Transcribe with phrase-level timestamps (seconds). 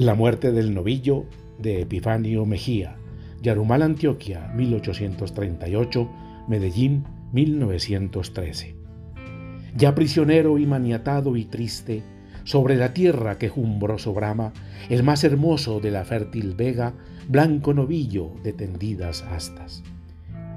[0.00, 1.26] La muerte del novillo
[1.58, 2.96] de Epifanio Mejía,
[3.42, 6.08] Yarumal, Antioquia, 1838,
[6.48, 7.04] Medellín,
[7.34, 8.76] 1913.
[9.76, 12.02] Ya prisionero y maniatado y triste,
[12.44, 14.54] sobre la tierra que jumbroso brama,
[14.88, 16.94] el más hermoso de la fértil vega,
[17.28, 19.82] blanco novillo de tendidas astas.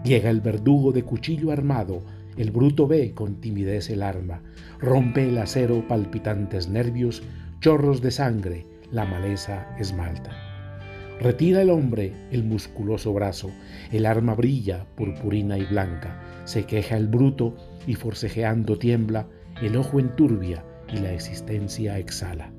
[0.06, 2.02] Llega el verdugo de cuchillo armado,
[2.38, 4.42] el bruto ve con timidez el arma,
[4.80, 7.24] rompe el acero palpitantes nervios,
[7.60, 10.32] chorros de sangre, la maleza esmalta.
[11.20, 13.52] Retira el hombre el musculoso brazo,
[13.92, 17.56] el arma brilla purpurina y blanca, se queja el bruto
[17.88, 19.28] y forcejeando tiembla,
[19.62, 22.52] el ojo enturbia y la existencia exhala.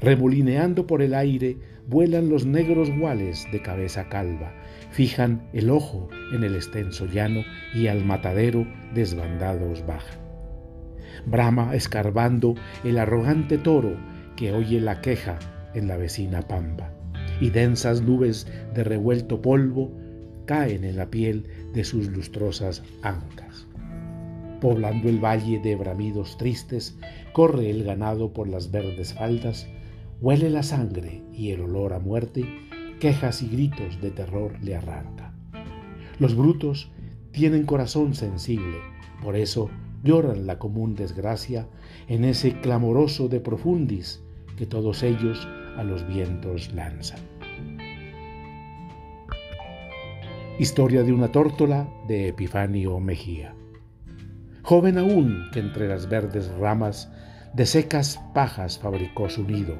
[0.00, 4.52] Remolineando por el aire, vuelan los negros guales de cabeza calva,
[4.90, 7.44] fijan el ojo en el extenso llano
[7.74, 10.20] y al matadero desbandados bajan.
[11.26, 13.96] Brama escarbando el arrogante toro
[14.36, 15.38] que oye la queja
[15.74, 16.92] en la vecina pampa,
[17.40, 19.92] y densas nubes de revuelto polvo
[20.46, 23.66] caen en la piel de sus lustrosas ancas.
[24.60, 26.96] Poblando el valle de bramidos tristes,
[27.32, 29.66] corre el ganado por las verdes faldas,
[30.20, 32.44] huele la sangre y el olor a muerte,
[33.00, 35.32] quejas y gritos de terror le arranca.
[36.18, 36.92] Los brutos
[37.32, 38.78] tienen corazón sensible,
[39.22, 39.70] por eso
[40.02, 41.68] lloran la común desgracia
[42.08, 44.22] en ese clamoroso de profundis
[44.56, 47.20] que todos ellos a los vientos lanzan.
[50.58, 53.54] Historia de una tórtola de Epifanio Mejía.
[54.62, 57.10] Joven aún que entre las verdes ramas
[57.54, 59.76] de secas pajas fabricó su nido,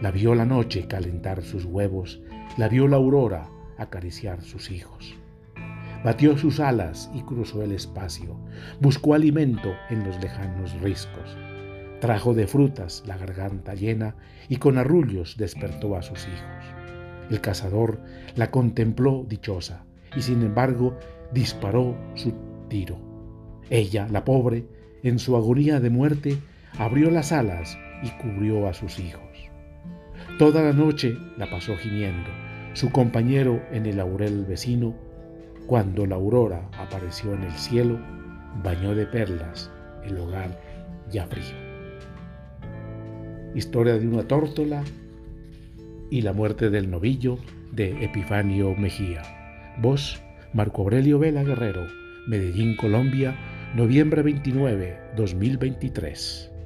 [0.00, 2.20] la vio la noche calentar sus huevos,
[2.56, 5.14] la vio la aurora acariciar sus hijos.
[6.04, 8.36] Batió sus alas y cruzó el espacio,
[8.80, 11.36] buscó alimento en los lejanos riscos.
[12.00, 14.14] Trajo de frutas la garganta llena
[14.48, 16.64] y con arrullos despertó a sus hijos.
[17.30, 18.00] El cazador
[18.36, 19.84] la contempló dichosa
[20.16, 20.96] y sin embargo
[21.32, 22.32] disparó su
[22.68, 22.98] tiro.
[23.68, 24.66] Ella, la pobre,
[25.02, 26.38] en su agonía de muerte,
[26.78, 29.22] abrió las alas y cubrió a sus hijos.
[30.38, 32.30] Toda la noche la pasó gimiendo,
[32.74, 34.94] su compañero en el laurel vecino,
[35.68, 38.00] cuando la aurora apareció en el cielo,
[38.64, 39.70] bañó de perlas
[40.04, 40.60] el hogar
[41.08, 41.68] ya frío
[43.54, 44.82] historia de una tórtola
[46.10, 47.38] y la muerte del novillo
[47.72, 49.22] de Epifanio Mejía.
[49.80, 50.20] Voz
[50.52, 51.86] Marco Aurelio Vela Guerrero,
[52.26, 53.36] Medellín, Colombia,
[53.74, 56.57] noviembre 29, 2023.